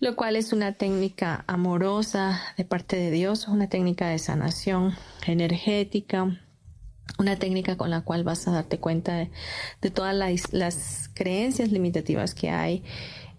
[0.00, 4.94] lo cual es una técnica amorosa de parte de Dios, una técnica de sanación
[5.26, 6.38] energética,
[7.18, 9.14] una técnica con la cual vas a darte cuenta
[9.80, 10.14] de, todas
[10.52, 12.84] las creencias limitativas que hay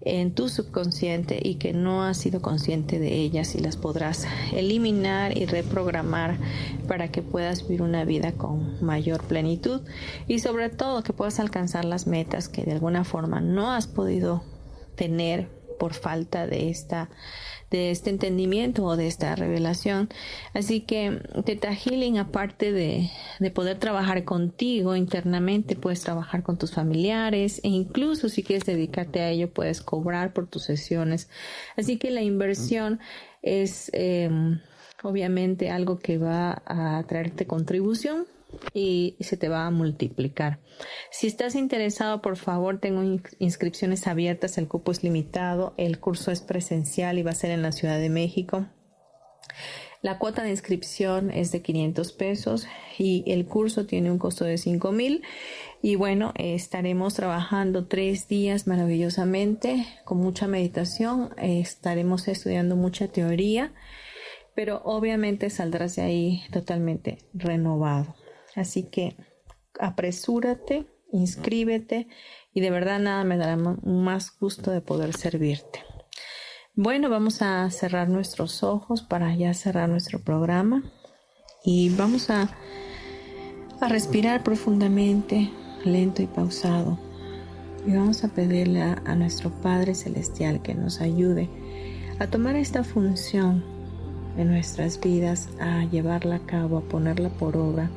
[0.02, 5.38] en tu subconsciente y que no has sido consciente de ellas y las podrás eliminar
[5.38, 6.38] y reprogramar
[6.88, 9.82] para que puedas vivir una vida con mayor plenitud
[10.28, 14.44] y sobre todo que puedas alcanzar las metas que de alguna forma no has podido
[14.96, 15.50] tener
[15.80, 17.10] por falta de esta
[17.72, 20.10] de este entendimiento o de esta revelación.
[20.54, 23.10] Así que Teta Healing, aparte de,
[23.40, 29.22] de poder trabajar contigo internamente, puedes trabajar con tus familiares e incluso si quieres dedicarte
[29.22, 31.30] a ello, puedes cobrar por tus sesiones.
[31.78, 33.00] Así que la inversión
[33.42, 34.60] es em,
[35.02, 38.28] obviamente algo que va a traerte contribución
[38.74, 40.60] y se te va a multiplicar.
[41.12, 46.42] Si estás interesado, por favor, tengo inscripciones abiertas, el cupo es limitado, el curso es
[46.42, 48.68] presencial y va a ser en la Ciudad de México.
[50.02, 52.66] La cuota de inscripción es de 500 pesos
[52.98, 55.22] y el curso tiene un costo de 5 mil.
[55.84, 61.30] Y bueno, estaremos trabajando tres días maravillosamente con mucha meditación.
[61.38, 63.74] estaremos estudiando mucha teoría,
[64.56, 68.16] pero obviamente saldrás de ahí totalmente renovado.
[68.56, 69.16] Así que
[69.80, 72.08] apresúrate, inscríbete
[72.54, 75.80] y de verdad nada me dará más gusto de poder servirte.
[76.76, 80.84] Bueno, vamos a cerrar nuestros ojos para ya cerrar nuestro programa
[81.64, 82.50] y vamos a,
[83.82, 85.50] a respirar profundamente,
[85.84, 86.98] lento y pausado.
[87.86, 91.50] Y vamos a pedirle a, a nuestro Padre Celestial que nos ayude
[92.20, 93.66] a tomar esta función
[94.38, 97.90] en nuestras vidas, a llevarla a cabo, a ponerla por obra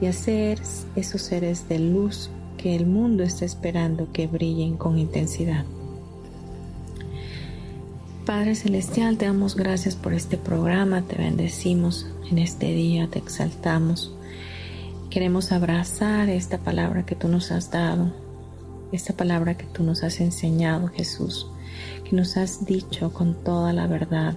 [0.00, 0.60] y hacer
[0.96, 5.64] esos seres de luz que el mundo está esperando que brillen con intensidad.
[8.26, 14.14] Padre Celestial, te damos gracias por este programa, te bendecimos en este día, te exaltamos.
[15.08, 18.12] Queremos abrazar esta palabra que tú nos has dado,
[18.92, 21.46] esta palabra que tú nos has enseñado, Jesús,
[22.04, 24.36] que nos has dicho con toda la verdad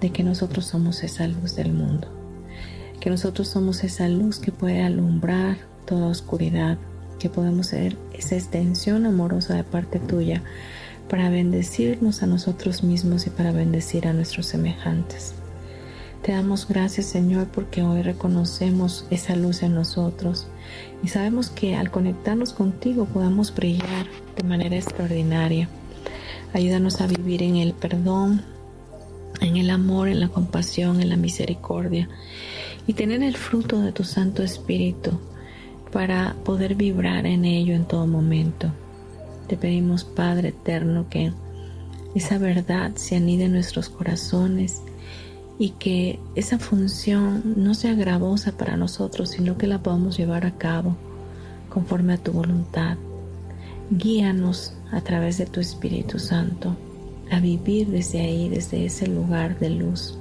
[0.00, 2.17] de que nosotros somos esa luz del mundo
[3.00, 6.78] que nosotros somos esa luz que puede alumbrar toda oscuridad,
[7.18, 10.42] que podemos ser esa extensión amorosa de parte tuya
[11.08, 15.34] para bendecirnos a nosotros mismos y para bendecir a nuestros semejantes.
[16.22, 20.48] Te damos gracias Señor porque hoy reconocemos esa luz en nosotros
[21.02, 25.68] y sabemos que al conectarnos contigo podamos brillar de manera extraordinaria.
[26.52, 28.42] Ayúdanos a vivir en el perdón,
[29.40, 32.08] en el amor, en la compasión, en la misericordia
[32.88, 35.12] y tener el fruto de tu Santo Espíritu
[35.92, 38.72] para poder vibrar en ello en todo momento.
[39.46, 41.32] Te pedimos, Padre eterno, que
[42.14, 44.82] esa verdad se anide en nuestros corazones
[45.58, 50.56] y que esa función no sea gravosa para nosotros, sino que la podamos llevar a
[50.56, 50.96] cabo
[51.68, 52.96] conforme a tu voluntad.
[53.90, 56.74] Guíanos a través de tu Espíritu Santo
[57.30, 60.17] a vivir desde ahí, desde ese lugar de luz.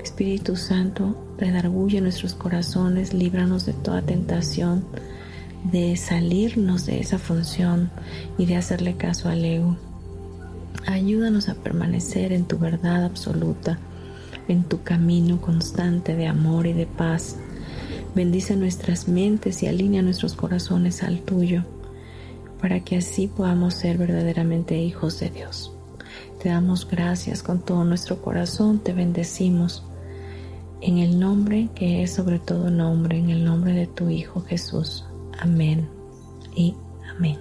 [0.00, 4.84] Espíritu Santo, redarguye nuestros corazones, líbranos de toda tentación,
[5.70, 7.90] de salirnos de esa función
[8.38, 9.76] y de hacerle caso al ego.
[10.86, 13.78] Ayúdanos a permanecer en tu verdad absoluta,
[14.48, 17.36] en tu camino constante de amor y de paz.
[18.14, 21.64] Bendice nuestras mentes y alinea nuestros corazones al tuyo,
[22.60, 25.72] para que así podamos ser verdaderamente hijos de Dios.
[26.42, 29.84] Te damos gracias con todo nuestro corazón, te bendecimos
[30.80, 35.04] en el nombre que es sobre todo nombre, en el nombre de tu Hijo Jesús.
[35.38, 35.88] Amén
[36.54, 36.74] y
[37.16, 37.38] amén.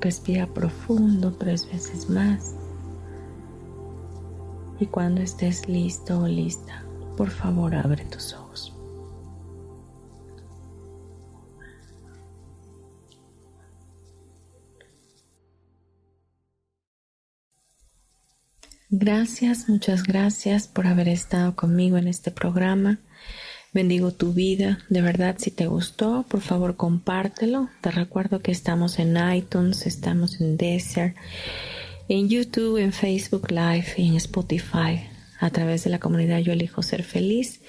[0.00, 2.54] Respira profundo tres veces más.
[4.80, 6.82] Y cuando estés listo o lista,
[7.16, 8.41] por favor abre tus ojos.
[18.94, 22.98] Gracias, muchas gracias por haber estado conmigo en este programa.
[23.72, 24.80] Bendigo tu vida.
[24.90, 27.70] De verdad, si te gustó, por favor compártelo.
[27.80, 31.16] Te recuerdo que estamos en iTunes, estamos en Desert,
[32.10, 35.08] en YouTube, en Facebook Live y en Spotify
[35.40, 37.62] a través de la comunidad Yo elijo ser feliz.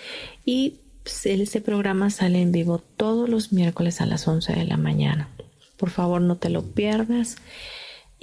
[0.44, 0.82] Y
[1.24, 5.30] este programa sale en vivo todos los miércoles a las 11 de la mañana.
[5.78, 7.38] Por favor, no te lo pierdas.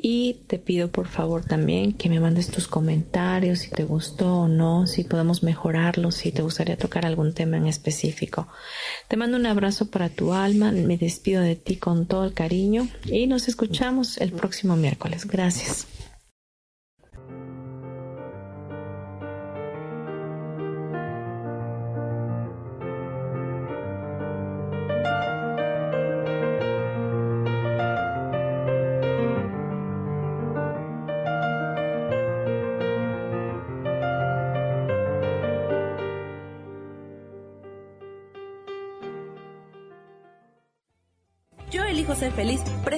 [0.02, 4.48] Y te pido por favor también que me mandes tus comentarios, si te gustó o
[4.48, 8.48] no, si podemos mejorarlo, si te gustaría tocar algún tema en específico.
[9.08, 12.88] Te mando un abrazo para tu alma, me despido de ti con todo el cariño
[13.04, 15.26] y nos escuchamos el próximo miércoles.
[15.26, 15.86] Gracias.